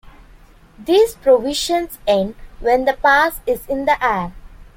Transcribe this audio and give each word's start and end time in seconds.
These 0.83 1.13
provisions 1.13 1.99
end 2.07 2.33
when 2.59 2.85
the 2.85 2.93
pass 2.93 3.39
is 3.45 3.67
in 3.67 3.85
the 3.85 4.03
air. 4.03 4.33